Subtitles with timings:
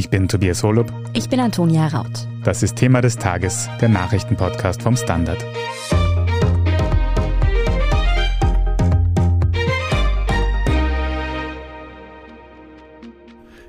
[0.00, 0.90] Ich bin Tobias Holub.
[1.12, 2.26] Ich bin Antonia Raut.
[2.42, 5.44] Das ist Thema des Tages, der Nachrichtenpodcast vom Standard.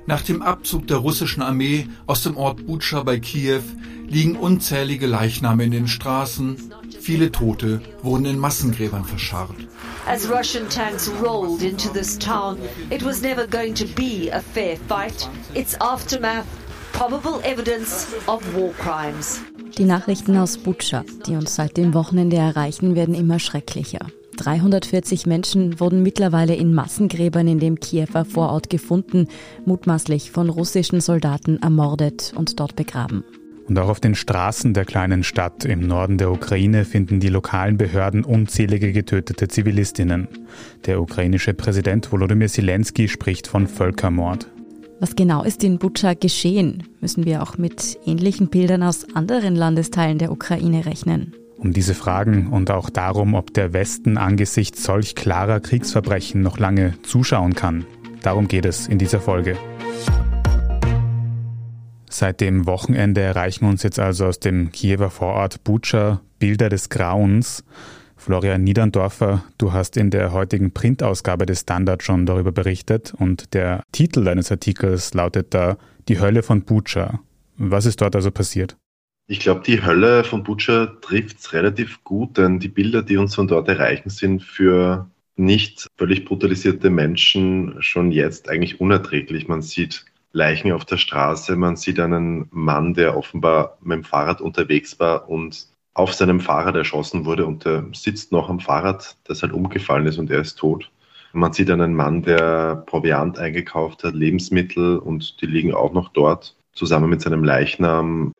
[0.06, 3.60] Nach dem Abzug der russischen Armee aus dem Ort Butscha bei Kiew
[4.08, 6.56] liegen unzählige Leichname in den Straßen.
[6.98, 9.68] Viele Tote wurden in Massengräbern verscharrt.
[10.06, 12.58] As Russian tanks rolled into this town,
[12.90, 15.28] it was never going to be a fair fight.
[15.54, 16.46] Its aftermath,
[16.92, 19.40] probable evidence of war crimes.
[19.78, 24.06] Die Nachrichten aus Butscha, die uns seit dem Wochenende erreichen, werden immer schrecklicher.
[24.36, 29.28] 340 Menschen wurden mittlerweile in Massengräbern in dem Kiewer Vorort gefunden,
[29.64, 33.24] mutmaßlich von russischen Soldaten ermordet und dort begraben.
[33.68, 37.76] Und auch auf den Straßen der kleinen Stadt im Norden der Ukraine finden die lokalen
[37.76, 40.28] Behörden unzählige getötete Zivilistinnen.
[40.86, 44.48] Der ukrainische Präsident Volodymyr Zelensky spricht von Völkermord.
[45.00, 46.84] Was genau ist in Butscha geschehen?
[47.00, 51.34] Müssen wir auch mit ähnlichen Bildern aus anderen Landesteilen der Ukraine rechnen?
[51.56, 56.94] Um diese Fragen und auch darum, ob der Westen angesichts solch klarer Kriegsverbrechen noch lange
[57.02, 57.84] zuschauen kann,
[58.22, 59.56] darum geht es in dieser Folge.
[62.22, 67.64] Seit dem Wochenende erreichen uns jetzt also aus dem Kiewer Vorort Butscha Bilder des Grauens.
[68.16, 73.82] Florian Niederndorfer, du hast in der heutigen Printausgabe des Standard schon darüber berichtet und der
[73.90, 77.18] Titel deines Artikels lautet da Die Hölle von Butscha.
[77.56, 78.76] Was ist dort also passiert?
[79.26, 83.34] Ich glaube, die Hölle von Butcher trifft es relativ gut, denn die Bilder, die uns
[83.34, 89.48] von dort erreichen, sind für nicht völlig brutalisierte Menschen schon jetzt eigentlich unerträglich.
[89.48, 94.40] Man sieht Leichen auf der Straße, man sieht einen Mann, der offenbar mit dem Fahrrad
[94.40, 99.42] unterwegs war und auf seinem Fahrrad erschossen wurde und der sitzt noch am Fahrrad, das
[99.42, 100.90] halt umgefallen ist und er ist tot.
[101.34, 106.56] Man sieht einen Mann, der Proviant eingekauft hat, Lebensmittel und die liegen auch noch dort
[106.72, 108.32] zusammen mit seinem Leichnam.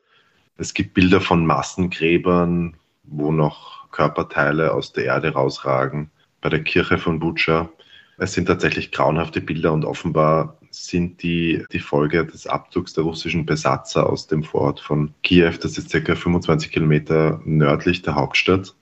[0.57, 6.09] Es gibt Bilder von Massengräbern, wo noch Körperteile aus der Erde rausragen,
[6.41, 7.69] bei der Kirche von Butscha.
[8.17, 13.45] Es sind tatsächlich grauenhafte Bilder und offenbar sind die die Folge des Abzugs der russischen
[13.45, 15.53] Besatzer aus dem Vorort von Kiew.
[15.61, 18.75] Das ist circa 25 Kilometer nördlich der Hauptstadt.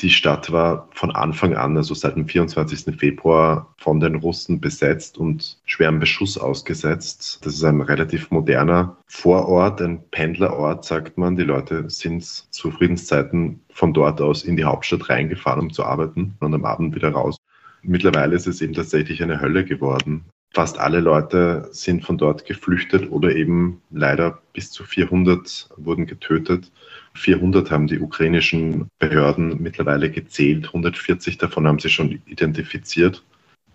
[0.00, 2.96] Die Stadt war von Anfang an, also seit dem 24.
[2.98, 7.40] Februar, von den Russen besetzt und schwerem Beschuss ausgesetzt.
[7.44, 11.36] Das ist ein relativ moderner Vorort, ein Pendlerort, sagt man.
[11.36, 16.34] Die Leute sind zu Friedenszeiten von dort aus in die Hauptstadt reingefahren, um zu arbeiten
[16.40, 17.36] und am Abend wieder raus.
[17.82, 20.24] Mittlerweile ist es eben tatsächlich eine Hölle geworden.
[20.54, 26.70] Fast alle Leute sind von dort geflüchtet oder eben leider bis zu 400 wurden getötet.
[27.14, 33.24] 400 haben die ukrainischen Behörden mittlerweile gezählt, 140 davon haben sie schon identifiziert.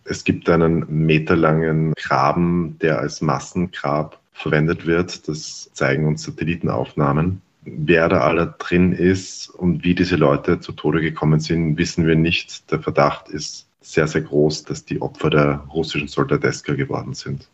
[0.06, 5.28] Es gibt einen meterlangen Graben, der als Massengrab verwendet wird.
[5.28, 7.41] Das zeigen uns Satellitenaufnahmen.
[7.63, 12.16] Wer da alle drin ist und wie diese Leute zu Tode gekommen sind, wissen wir
[12.16, 12.72] nicht.
[12.72, 17.50] Der Verdacht ist sehr, sehr groß, dass die Opfer der russischen Soldateska geworden sind.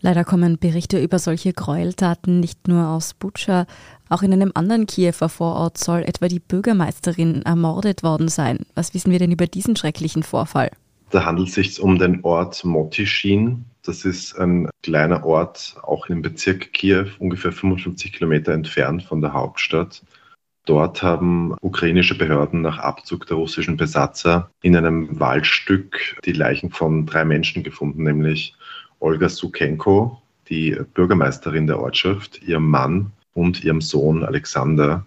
[0.00, 3.66] Leider kommen Berichte über solche Gräueltaten nicht nur aus Butscha,
[4.10, 8.66] auch in einem anderen Kiewer Vorort soll etwa die Bürgermeisterin ermordet worden sein.
[8.74, 10.70] Was wissen wir denn über diesen schrecklichen Vorfall?
[11.08, 13.64] Da handelt es sich um den Ort Motischin.
[13.82, 19.32] Das ist ein kleiner Ort, auch im Bezirk Kiew, ungefähr 55 Kilometer entfernt von der
[19.32, 20.02] Hauptstadt.
[20.66, 27.04] Dort haben ukrainische Behörden nach Abzug der russischen Besatzer in einem Waldstück die Leichen von
[27.04, 28.54] drei Menschen gefunden, nämlich
[28.98, 35.04] Olga Sukenko, die Bürgermeisterin der Ortschaft, ihrem Mann und ihrem Sohn Alexander.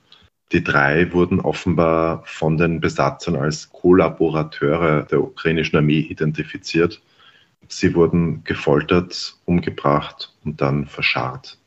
[0.52, 7.02] Die drei wurden offenbar von den Besatzern als Kollaborateure der ukrainischen Armee identifiziert.
[7.68, 11.58] Sie wurden gefoltert, umgebracht und dann verscharrt.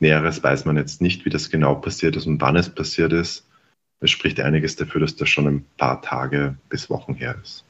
[0.00, 3.48] Näheres weiß man jetzt nicht, wie das genau passiert ist und wann es passiert ist.
[4.00, 7.64] Es spricht einiges dafür, dass das schon ein paar Tage bis Wochen her ist.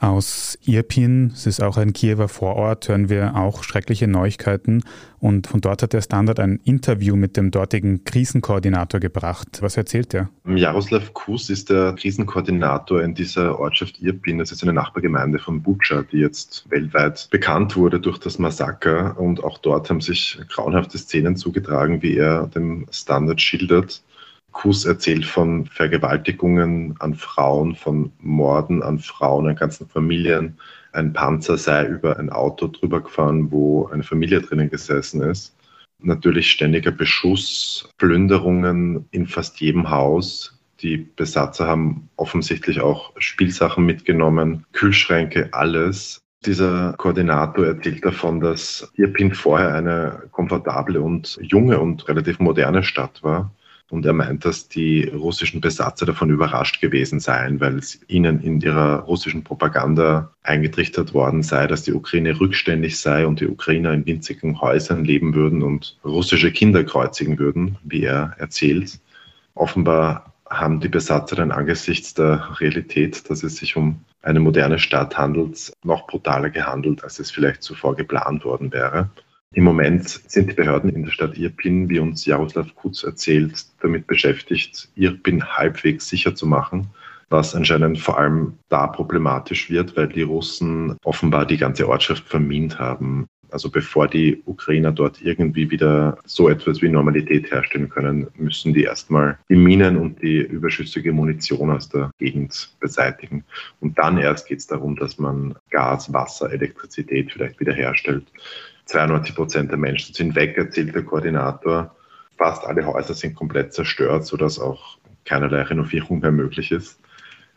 [0.00, 4.84] Aus Irpin, es ist auch ein Kiewer Vorort, hören wir auch schreckliche Neuigkeiten.
[5.18, 9.58] Und von dort hat der Standard ein Interview mit dem dortigen Krisenkoordinator gebracht.
[9.60, 10.30] Was erzählt er?
[10.46, 14.38] Jaroslav Kus ist der Krisenkoordinator in dieser Ortschaft Irpin.
[14.38, 19.18] Das ist eine Nachbargemeinde von Butscha, die jetzt weltweit bekannt wurde durch das Massaker.
[19.18, 24.00] Und auch dort haben sich grauenhafte Szenen zugetragen, wie er dem Standard schildert.
[24.52, 30.58] Kuss erzählt von Vergewaltigungen an Frauen, von Morden an Frauen, an ganzen Familien.
[30.92, 35.54] Ein Panzer sei über ein Auto drüber gefahren, wo eine Familie drinnen gesessen ist.
[36.00, 40.58] Natürlich ständiger Beschuss, Plünderungen in fast jedem Haus.
[40.80, 46.20] Die Besatzer haben offensichtlich auch Spielsachen mitgenommen, Kühlschränke, alles.
[46.46, 53.24] Dieser Koordinator erzählt davon, dass Irpin vorher eine komfortable und junge und relativ moderne Stadt
[53.24, 53.52] war.
[53.90, 58.60] Und er meint, dass die russischen Besatzer davon überrascht gewesen seien, weil es ihnen in
[58.60, 64.04] ihrer russischen Propaganda eingetrichtert worden sei, dass die Ukraine rückständig sei und die Ukrainer in
[64.04, 69.00] winzigen Häusern leben würden und russische Kinder kreuzigen würden, wie er erzählt.
[69.54, 75.16] Offenbar haben die Besatzer dann angesichts der Realität, dass es sich um eine moderne Stadt
[75.16, 79.10] handelt, noch brutaler gehandelt, als es vielleicht zuvor geplant worden wäre.
[79.54, 84.06] Im Moment sind die Behörden in der Stadt Irpin, wie uns Jaroslav Kutz erzählt, damit
[84.06, 86.88] beschäftigt, Irpin halbwegs sicher zu machen,
[87.30, 92.78] was anscheinend vor allem da problematisch wird, weil die Russen offenbar die ganze Ortschaft vermint
[92.78, 93.26] haben.
[93.50, 98.82] Also bevor die Ukrainer dort irgendwie wieder so etwas wie Normalität herstellen können, müssen die
[98.82, 103.44] erstmal die Minen und die überschüssige Munition aus der Gegend beseitigen.
[103.80, 108.26] Und dann erst geht es darum, dass man Gas, Wasser, Elektrizität vielleicht wiederherstellt.
[108.88, 111.94] 92 Prozent der Menschen sind weg, erzählt der Koordinator.
[112.36, 116.98] Fast alle Häuser sind komplett zerstört, sodass auch keinerlei Renovierung mehr möglich ist.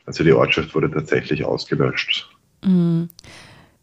[0.06, 2.30] Also die Ortschaft wurde tatsächlich ausgelöscht.
[2.64, 3.08] Mhm.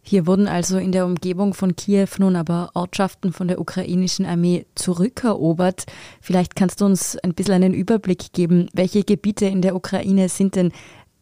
[0.03, 4.67] Hier wurden also in der Umgebung von Kiew nun aber Ortschaften von der ukrainischen Armee
[4.75, 5.85] zurückerobert.
[6.21, 10.55] Vielleicht kannst du uns ein bisschen einen Überblick geben, welche Gebiete in der Ukraine sind
[10.57, 10.73] denn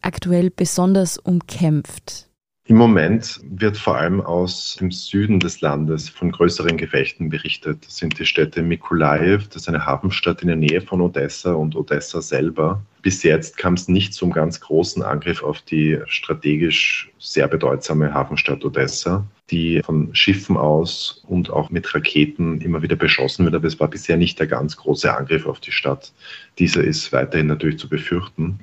[0.01, 2.26] aktuell besonders umkämpft?
[2.69, 7.85] Im Moment wird vor allem aus dem Süden des Landes von größeren Gefechten berichtet.
[7.85, 11.77] Das sind die Städte Mikolaev, das ist eine Hafenstadt in der Nähe von Odessa und
[11.77, 12.81] Odessa selber.
[13.01, 18.65] Bis jetzt kam es nicht zum ganz großen Angriff auf die strategisch sehr bedeutsame Hafenstadt
[18.65, 23.55] Odessa, die von Schiffen aus und auch mit Raketen immer wieder beschossen wird.
[23.55, 26.11] Aber es war bisher nicht der ganz große Angriff auf die Stadt.
[26.59, 28.59] Dieser ist weiterhin natürlich zu befürchten.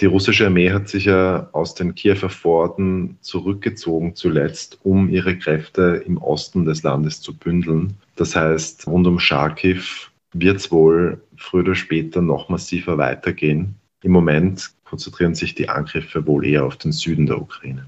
[0.00, 6.02] Die russische Armee hat sich ja aus den Kiewer Vororten zurückgezogen zuletzt, um ihre Kräfte
[6.06, 7.96] im Osten des Landes zu bündeln.
[8.14, 9.82] Das heißt, rund um Charkiw
[10.32, 13.74] wird es wohl früher oder später noch massiver weitergehen.
[14.02, 17.86] Im Moment konzentrieren sich die Angriffe wohl eher auf den Süden der Ukraine.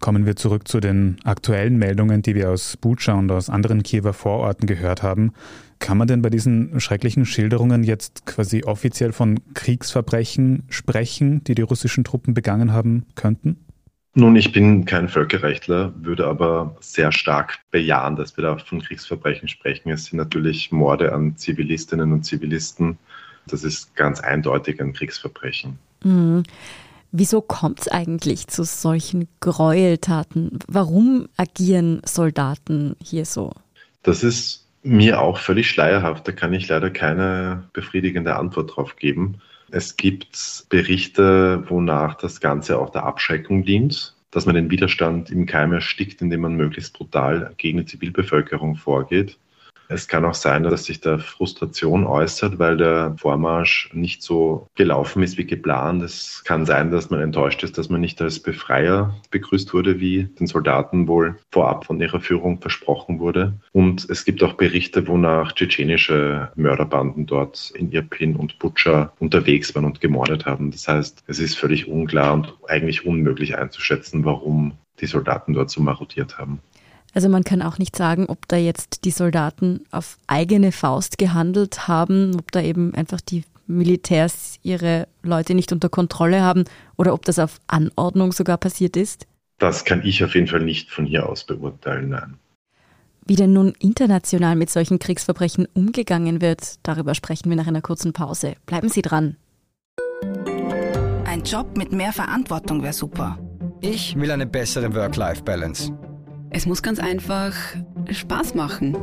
[0.00, 4.14] Kommen wir zurück zu den aktuellen Meldungen, die wir aus Bucha und aus anderen Kiewer
[4.14, 5.32] Vororten gehört haben.
[5.78, 11.62] Kann man denn bei diesen schrecklichen Schilderungen jetzt quasi offiziell von Kriegsverbrechen sprechen, die die
[11.62, 13.58] russischen Truppen begangen haben könnten?
[14.14, 19.48] Nun, ich bin kein Völkerrechtler, würde aber sehr stark bejahen, dass wir da von Kriegsverbrechen
[19.48, 19.90] sprechen.
[19.90, 22.98] Es sind natürlich Morde an Zivilistinnen und Zivilisten.
[23.46, 25.78] Das ist ganz eindeutig ein Kriegsverbrechen.
[26.02, 26.42] Mhm.
[27.12, 30.58] Wieso kommt es eigentlich zu solchen Gräueltaten?
[30.68, 33.52] Warum agieren Soldaten hier so?
[34.02, 36.26] Das ist mir auch völlig schleierhaft.
[36.26, 39.40] Da kann ich leider keine befriedigende Antwort drauf geben.
[39.70, 45.46] Es gibt Berichte, wonach das Ganze auch der Abschreckung dient, dass man den Widerstand im
[45.46, 49.36] Keim erstickt, indem man möglichst brutal gegen die Zivilbevölkerung vorgeht.
[49.92, 55.20] Es kann auch sein, dass sich da Frustration äußert, weil der Vormarsch nicht so gelaufen
[55.24, 56.00] ist wie geplant.
[56.04, 60.24] Es kann sein, dass man enttäuscht ist, dass man nicht als Befreier begrüßt wurde, wie
[60.38, 63.54] den Soldaten wohl vorab von ihrer Führung versprochen wurde.
[63.72, 69.86] Und es gibt auch Berichte, wonach tschetschenische Mörderbanden dort in Irpin und Butscha unterwegs waren
[69.86, 70.70] und gemordet haben.
[70.70, 75.80] Das heißt, es ist völlig unklar und eigentlich unmöglich einzuschätzen, warum die Soldaten dort so
[75.80, 76.60] marodiert haben.
[77.12, 81.88] Also man kann auch nicht sagen, ob da jetzt die Soldaten auf eigene Faust gehandelt
[81.88, 86.64] haben, ob da eben einfach die Militärs ihre Leute nicht unter Kontrolle haben
[86.96, 89.26] oder ob das auf Anordnung sogar passiert ist?
[89.58, 92.34] Das kann ich auf jeden Fall nicht von hier aus beurteilen, nein.
[93.26, 98.12] Wie denn nun international mit solchen Kriegsverbrechen umgegangen wird, darüber sprechen wir nach einer kurzen
[98.12, 98.54] Pause.
[98.66, 99.36] Bleiben Sie dran.
[101.24, 103.38] Ein Job mit mehr Verantwortung wäre super.
[103.80, 105.92] Ich will eine bessere Work-Life-Balance.
[106.52, 107.54] Es muss ganz einfach
[108.10, 108.96] Spaß machen.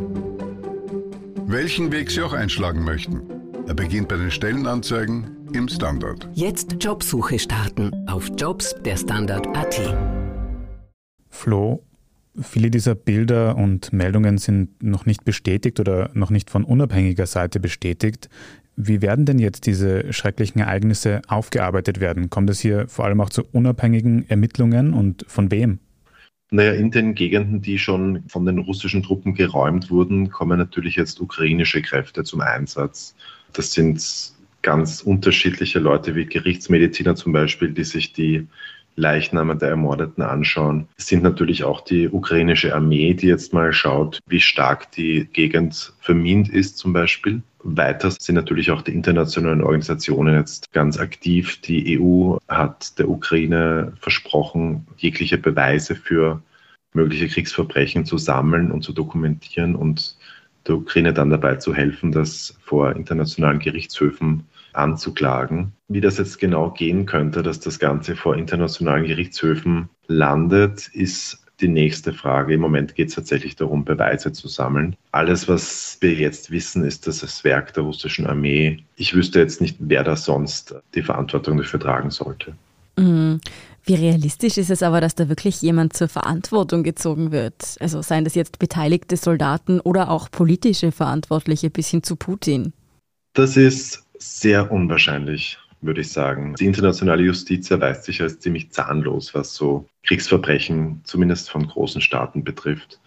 [1.46, 3.22] Welchen Weg Sie auch einschlagen möchten.
[3.68, 6.28] Er beginnt bei den Stellenanzeigen im Standard.
[6.34, 9.96] Jetzt Jobsuche starten auf Jobs der Standard.at.
[11.30, 11.84] Flo,
[12.42, 17.62] viele dieser Bilder und Meldungen sind noch nicht bestätigt oder noch nicht von unabhängiger Seite
[17.62, 18.28] bestätigt.
[18.76, 22.30] Wie werden denn jetzt diese schrecklichen Ereignisse aufgearbeitet werden?
[22.30, 25.80] Kommt es hier vor allem auch zu unabhängigen Ermittlungen und von wem?
[26.50, 31.20] Naja, in den Gegenden, die schon von den russischen Truppen geräumt wurden, kommen natürlich jetzt
[31.20, 33.16] ukrainische Kräfte zum Einsatz.
[33.52, 34.02] Das sind
[34.62, 38.48] ganz unterschiedliche Leute wie Gerichtsmediziner zum Beispiel, die sich die
[38.98, 44.42] Leichname der Ermordeten anschauen, sind natürlich auch die ukrainische Armee, die jetzt mal schaut, wie
[44.42, 47.42] stark die Gegend vermint ist zum Beispiel.
[47.64, 51.62] Weiter sind natürlich auch die internationalen Organisationen jetzt ganz aktiv.
[51.62, 56.42] Die EU hat der Ukraine versprochen, jegliche Beweise für
[56.94, 60.18] mögliche Kriegsverbrechen zu sammeln und zu dokumentieren und
[60.68, 64.46] der Ukraine dann dabei zu helfen, das vor internationalen Gerichtshöfen
[64.78, 65.74] anzuklagen.
[65.88, 71.68] Wie das jetzt genau gehen könnte, dass das Ganze vor internationalen Gerichtshöfen landet, ist die
[71.68, 72.54] nächste Frage.
[72.54, 74.96] Im Moment geht es tatsächlich darum, Beweise zu sammeln.
[75.12, 78.84] Alles, was wir jetzt wissen, ist dass das Werk der russischen Armee.
[78.96, 82.54] Ich wüsste jetzt nicht, wer da sonst die Verantwortung dafür tragen sollte.
[82.98, 83.40] Mhm.
[83.84, 87.78] Wie realistisch ist es aber, dass da wirklich jemand zur Verantwortung gezogen wird?
[87.80, 92.74] Also seien das jetzt beteiligte Soldaten oder auch politische Verantwortliche bis hin zu Putin?
[93.34, 96.56] Das ist sehr unwahrscheinlich, würde ich sagen.
[96.56, 102.44] Die internationale Justiz erweist sich als ziemlich zahnlos, was so Kriegsverbrechen, zumindest von großen Staaten
[102.44, 103.00] betrifft.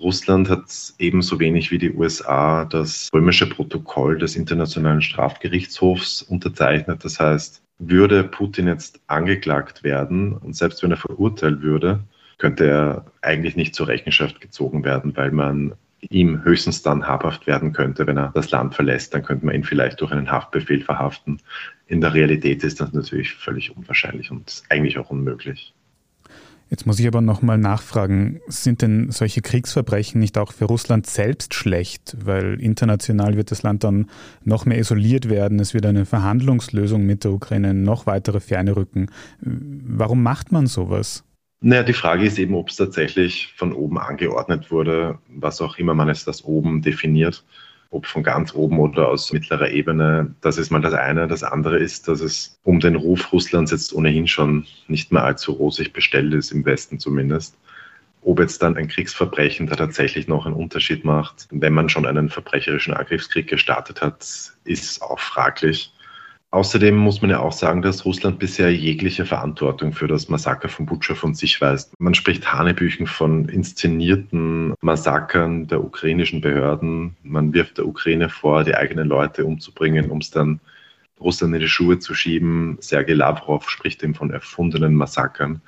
[0.00, 0.64] Russland hat
[0.98, 7.04] ebenso wenig wie die USA das römische Protokoll des Internationalen Strafgerichtshofs unterzeichnet.
[7.04, 12.00] Das heißt, würde Putin jetzt angeklagt werden und selbst wenn er verurteilt würde,
[12.38, 17.72] könnte er eigentlich nicht zur Rechenschaft gezogen werden, weil man ihm höchstens dann habhaft werden
[17.72, 19.14] könnte, wenn er das Land verlässt.
[19.14, 21.38] Dann könnte man ihn vielleicht durch einen Haftbefehl verhaften.
[21.86, 25.74] In der Realität ist das natürlich völlig unwahrscheinlich und eigentlich auch unmöglich.
[26.70, 31.54] Jetzt muss ich aber nochmal nachfragen, sind denn solche Kriegsverbrechen nicht auch für Russland selbst
[31.54, 32.14] schlecht?
[32.22, 34.10] Weil international wird das Land dann
[34.44, 39.06] noch mehr isoliert werden, es wird eine Verhandlungslösung mit der Ukraine noch weitere Ferne rücken.
[39.40, 41.24] Warum macht man sowas?
[41.60, 45.94] Naja, die Frage ist eben, ob es tatsächlich von oben angeordnet wurde, was auch immer
[45.94, 47.44] man es das oben definiert
[47.90, 50.34] ob von ganz oben oder aus mittlerer Ebene.
[50.40, 51.26] Das ist mal das eine.
[51.26, 55.52] Das andere ist, dass es um den Ruf Russlands jetzt ohnehin schon nicht mehr allzu
[55.52, 57.56] rosig bestellt ist, im Westen zumindest.
[58.22, 62.28] Ob jetzt dann ein Kriegsverbrechen da tatsächlich noch einen Unterschied macht, wenn man schon einen
[62.28, 64.26] verbrecherischen Angriffskrieg gestartet hat,
[64.64, 65.92] ist auch fraglich.
[66.50, 70.86] Außerdem muss man ja auch sagen, dass Russland bisher jegliche Verantwortung für das Massaker von
[70.86, 71.92] Butscha von sich weist.
[71.98, 77.16] Man spricht Hanebüchen von inszenierten Massakern der ukrainischen Behörden.
[77.22, 80.60] Man wirft der Ukraine vor, die eigenen Leute umzubringen, um es dann
[81.20, 82.78] Russland in die Schuhe zu schieben.
[82.80, 85.60] Sergei Lavrov spricht eben von erfundenen Massakern.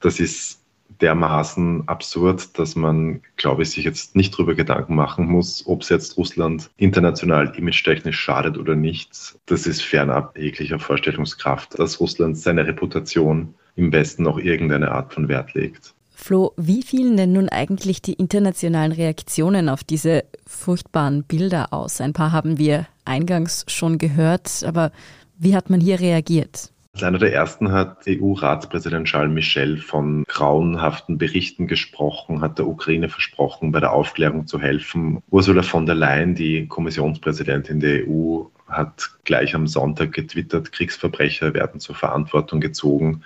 [0.00, 0.63] Das ist
[1.04, 5.90] dermaßen absurd, dass man, glaube ich, sich jetzt nicht darüber Gedanken machen muss, ob es
[5.90, 9.36] jetzt Russland international image-technisch schadet oder nicht.
[9.44, 15.28] Das ist fernab jeglicher Vorstellungskraft, dass Russland seine Reputation im Westen noch irgendeine Art von
[15.28, 15.92] Wert legt.
[16.14, 22.00] Flo, wie fielen denn nun eigentlich die internationalen Reaktionen auf diese furchtbaren Bilder aus?
[22.00, 24.90] Ein paar haben wir eingangs schon gehört, aber
[25.36, 26.70] wie hat man hier reagiert?
[26.94, 33.08] Als einer der ersten hat EU-Ratspräsident Charles Michel von grauenhaften Berichten gesprochen, hat der Ukraine
[33.08, 35.20] versprochen, bei der Aufklärung zu helfen.
[35.28, 41.80] Ursula von der Leyen, die Kommissionspräsidentin der EU, hat gleich am Sonntag getwittert, Kriegsverbrecher werden
[41.80, 43.22] zur Verantwortung gezogen.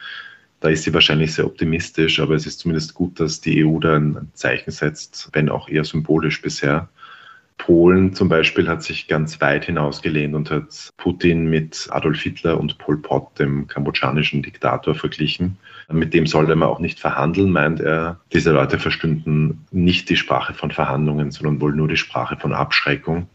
[0.61, 3.97] Da ist sie wahrscheinlich sehr optimistisch, aber es ist zumindest gut, dass die EU da
[3.97, 6.89] ein Zeichen setzt, wenn auch eher symbolisch bisher.
[7.59, 12.79] Polen zum Beispiel hat sich ganz weit hinausgelehnt und hat Putin mit Adolf Hitler und
[12.79, 15.59] Pol Pot, dem kambodschanischen Diktator, verglichen.
[15.91, 18.21] Mit dem sollte man auch nicht verhandeln, meint er.
[18.33, 23.29] Diese Leute verstünden nicht die Sprache von Verhandlungen, sondern wohl nur die Sprache von Abschreckung.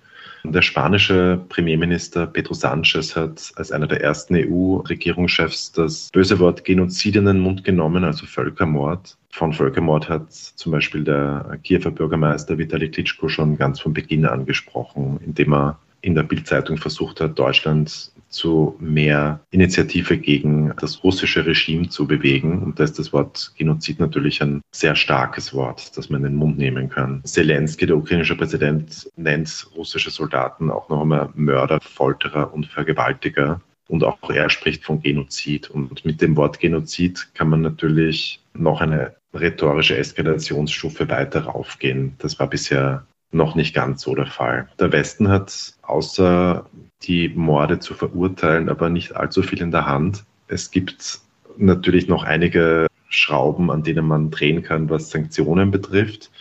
[0.45, 7.15] Der spanische Premierminister Pedro Sánchez hat als einer der ersten EU-Regierungschefs das böse Wort Genozid
[7.15, 9.17] in den Mund genommen, also Völkermord.
[9.33, 15.19] Von Völkermord hat zum Beispiel der Kiewer Bürgermeister Vitali Klitschko schon ganz von Beginn angesprochen,
[15.25, 21.89] indem er in der Bildzeitung versucht hat, Deutschland zu mehr Initiative gegen das russische Regime
[21.89, 22.61] zu bewegen.
[22.61, 26.35] Und da ist das Wort Genozid natürlich ein sehr starkes Wort, das man in den
[26.35, 27.23] Mund nehmen kann.
[27.23, 33.61] Zelensky, der ukrainische Präsident, nennt russische Soldaten auch noch einmal Mörder, Folterer und Vergewaltiger.
[33.87, 35.71] Und auch er spricht von Genozid.
[35.71, 42.15] Und mit dem Wort Genozid kann man natürlich noch eine rhetorische Eskalationsstufe weiter raufgehen.
[42.19, 44.67] Das war bisher noch nicht ganz so der Fall.
[44.79, 46.65] Der Westen hat außer
[47.01, 50.23] die Morde zu verurteilen, aber nicht allzu viel in der Hand.
[50.47, 51.19] Es gibt
[51.57, 56.31] natürlich noch einige Schrauben, an denen man drehen kann, was Sanktionen betrifft.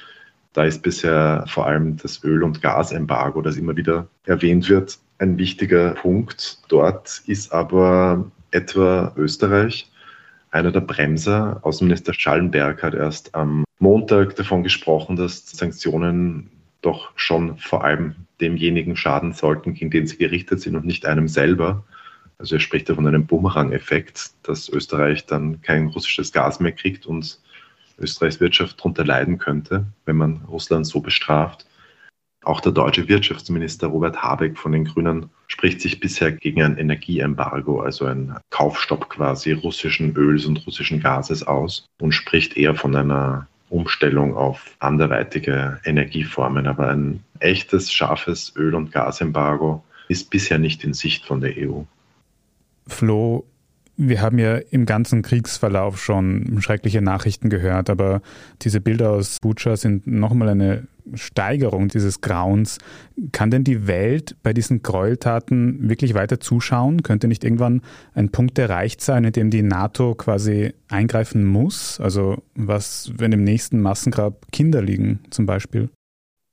[0.53, 5.39] Da ist bisher vor allem das Öl- und Gasembargo, das immer wieder erwähnt wird, ein
[5.39, 6.59] wichtiger Punkt.
[6.69, 9.91] Dort ist aber etwa Österreich
[10.53, 11.59] einer der Bremser.
[11.63, 16.51] Außenminister Schallenberg hat erst am Montag davon gesprochen, dass Sanktionen
[16.83, 21.27] doch schon vor allem demjenigen schaden sollten, gegen den sie gerichtet sind und nicht einem
[21.27, 21.85] selber.
[22.39, 27.07] Also er spricht ja von einem Bumerang-Effekt, dass Österreich dann kein russisches Gas mehr kriegt
[27.07, 27.39] und
[27.99, 31.67] Österreichs Wirtschaft darunter leiden könnte, wenn man Russland so bestraft.
[32.45, 37.81] Auch der deutsche Wirtschaftsminister Robert Habeck von den Grünen spricht sich bisher gegen ein Energieembargo,
[37.81, 43.47] also ein Kaufstopp quasi russischen Öls und russischen Gases aus und spricht eher von einer
[43.71, 46.67] Umstellung auf anderweitige Energieformen.
[46.67, 51.83] Aber ein echtes, scharfes Öl- und Gasembargo ist bisher nicht in Sicht von der EU.
[52.89, 53.45] Flo,
[54.09, 58.23] wir haben ja im ganzen Kriegsverlauf schon schreckliche Nachrichten gehört, aber
[58.63, 62.79] diese Bilder aus Bucha sind nochmal eine Steigerung dieses Grauens.
[63.33, 67.03] Kann denn die Welt bei diesen Gräueltaten wirklich weiter zuschauen?
[67.03, 67.83] Könnte nicht irgendwann
[68.15, 72.01] ein Punkt erreicht sein, in dem die NATO quasi eingreifen muss?
[72.01, 75.91] Also was, wenn im nächsten Massengrab Kinder liegen zum Beispiel?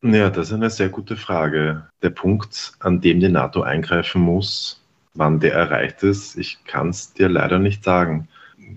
[0.01, 1.83] Ja, das ist eine sehr gute Frage.
[2.01, 4.78] Der Punkt, an dem die NATO eingreifen muss,
[5.13, 8.27] wann der erreicht ist, ich kann es dir leider nicht sagen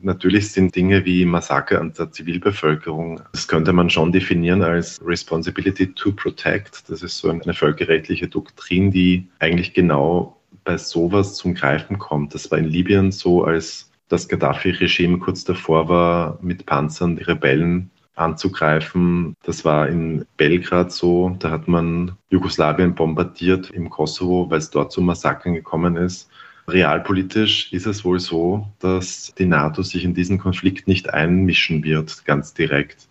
[0.00, 5.92] natürlich sind Dinge wie Massaker an der Zivilbevölkerung, das könnte man schon definieren als Responsibility
[5.94, 6.88] to Protect.
[6.88, 12.34] Das ist so eine völkerrechtliche Doktrin, die eigentlich genau bei sowas zum Greifen kommt.
[12.34, 17.90] Das war in Libyen so, als das Gaddafi-Regime kurz davor war, mit Panzern die Rebellen
[18.14, 19.34] anzugreifen.
[19.42, 21.36] Das war in Belgrad so.
[21.38, 26.28] Da hat man Jugoslawien bombardiert im Kosovo, weil es dort zu Massakern gekommen ist.
[26.68, 32.24] Realpolitisch ist es wohl so, dass die NATO sich in diesen Konflikt nicht einmischen wird,
[32.24, 33.08] ganz direkt.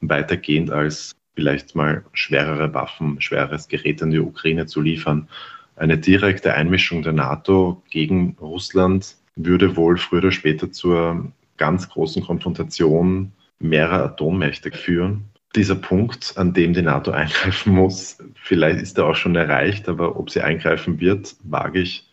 [0.00, 5.28] Weitergehend als vielleicht mal schwerere Waffen, schweres Gerät an die Ukraine zu liefern.
[5.76, 12.22] Eine direkte Einmischung der NATO gegen Russland würde wohl früher oder später zur ganz großen
[12.22, 15.30] Konfrontation mehrerer Atommächte führen.
[15.54, 20.18] Dieser Punkt, an dem die NATO eingreifen muss, vielleicht ist er auch schon erreicht, aber
[20.18, 22.10] ob sie eingreifen wird, wage ich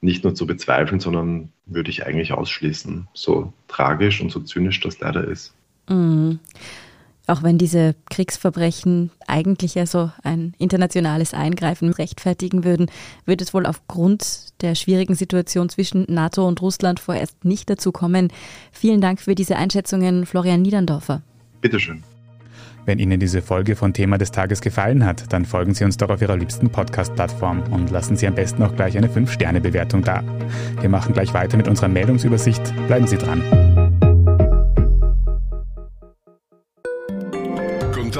[0.00, 3.08] nicht nur zu bezweifeln, sondern würde ich eigentlich ausschließen.
[3.14, 5.54] So tragisch und so zynisch das leider ist.
[5.88, 6.38] Mhm.
[7.26, 12.90] Auch wenn diese Kriegsverbrechen eigentlich ja so ein internationales Eingreifen rechtfertigen würden,
[13.24, 18.28] wird es wohl aufgrund der schwierigen Situation zwischen NATO und Russland vorerst nicht dazu kommen.
[18.72, 21.22] Vielen Dank für diese Einschätzungen, Florian Niederndorfer.
[21.60, 22.02] Bitteschön.
[22.86, 26.10] Wenn Ihnen diese Folge von Thema des Tages gefallen hat, dann folgen Sie uns doch
[26.10, 30.22] auf Ihrer liebsten Podcast-Plattform und lassen Sie am besten auch gleich eine 5-Sterne-Bewertung da.
[30.80, 32.74] Wir machen gleich weiter mit unserer Meldungsübersicht.
[32.86, 33.83] Bleiben Sie dran.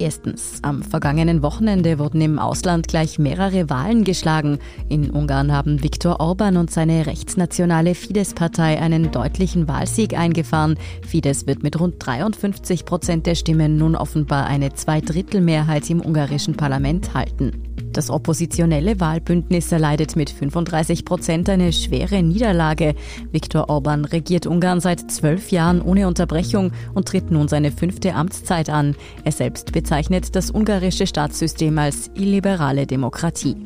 [0.00, 4.60] Erstens, am vergangenen Wochenende wurden im Ausland gleich mehrere Wahlen geschlagen.
[4.88, 10.78] In Ungarn haben Viktor Orban und seine rechtsnationale Fidesz-Partei einen deutlichen Wahlsieg eingefahren.
[11.04, 17.14] Fidesz wird mit rund 53 Prozent der Stimmen nun offenbar eine Zweidrittelmehrheit im ungarischen Parlament
[17.14, 17.64] halten.
[17.92, 22.94] Das oppositionelle Wahlbündnis erleidet mit 35 Prozent eine schwere Niederlage.
[23.32, 28.70] Viktor Orban regiert Ungarn seit zwölf Jahren ohne Unterbrechung und tritt nun seine fünfte Amtszeit
[28.70, 28.94] an.
[29.24, 29.87] Er selbst bezeichnet
[30.34, 33.56] das ungarische Staatssystem als illiberale Demokratie.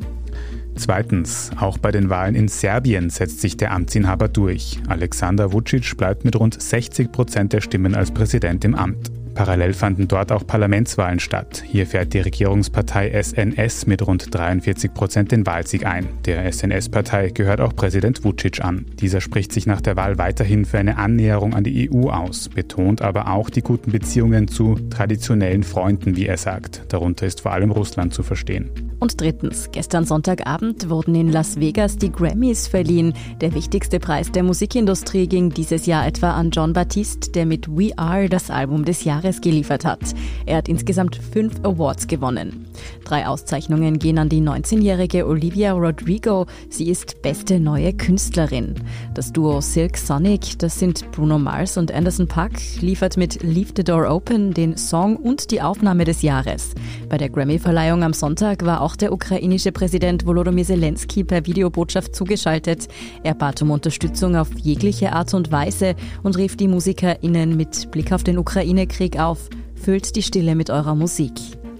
[0.74, 4.78] Zweitens, auch bei den Wahlen in Serbien setzt sich der Amtsinhaber durch.
[4.88, 9.10] Alexander Vucic bleibt mit rund 60 Prozent der Stimmen als Präsident im Amt.
[9.34, 11.62] Parallel fanden dort auch Parlamentswahlen statt.
[11.66, 16.06] Hier fährt die Regierungspartei SNS mit rund 43 Prozent den Wahlsieg ein.
[16.26, 18.86] Der SNS-Partei gehört auch Präsident Vucic an.
[19.00, 23.02] Dieser spricht sich nach der Wahl weiterhin für eine Annäherung an die EU aus, betont
[23.02, 26.82] aber auch die guten Beziehungen zu traditionellen Freunden, wie er sagt.
[26.88, 28.91] Darunter ist vor allem Russland zu verstehen.
[29.02, 33.14] Und drittens, gestern Sonntagabend wurden in Las Vegas die Grammys verliehen.
[33.40, 37.90] Der wichtigste Preis der Musikindustrie ging dieses Jahr etwa an John Baptiste, der mit We
[37.98, 40.14] Are das Album des Jahres geliefert hat.
[40.46, 42.66] Er hat insgesamt fünf Awards gewonnen.
[43.04, 46.46] Drei Auszeichnungen gehen an die 19-jährige Olivia Rodrigo.
[46.70, 48.74] Sie ist beste neue Künstlerin.
[49.14, 53.84] Das Duo Silk Sonic, das sind Bruno Mars und Anderson Paak, liefert mit Leave the
[53.84, 56.74] Door Open den Song und die Aufnahme des Jahres.
[57.08, 62.88] Bei der Grammy-Verleihung am Sonntag war auch der ukrainische Präsident Volodymyr Zelensky per Videobotschaft zugeschaltet.
[63.22, 68.12] Er bat um Unterstützung auf jegliche Art und Weise und rief die MusikerInnen mit Blick
[68.12, 69.48] auf den Ukraine-Krieg auf.
[69.74, 71.32] Füllt die Stille mit eurer Musik.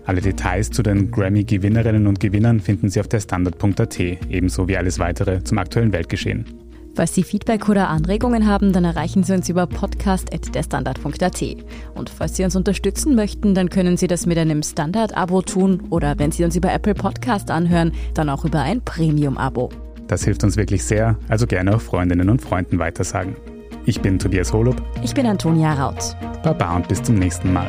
[0.04, 4.98] Alle Details zu den Grammy-Gewinnerinnen und Gewinnern finden Sie auf der Standard.at, ebenso wie alles
[4.98, 6.44] weitere zum aktuellen Weltgeschehen.
[6.94, 11.42] Falls Sie Feedback oder Anregungen haben, dann erreichen Sie uns über podcast.derstandard.at.
[11.94, 16.18] Und falls Sie uns unterstützen möchten, dann können Sie das mit einem Standard-Abo tun oder
[16.18, 19.70] wenn Sie uns über Apple Podcast anhören, dann auch über ein Premium-Abo.
[20.08, 23.36] Das hilft uns wirklich sehr, also gerne auch Freundinnen und Freunden weitersagen.
[23.86, 24.82] Ich bin Tobias Holub.
[25.02, 26.14] Ich bin Antonia Raut.
[26.42, 27.68] Baba und bis zum nächsten Mal.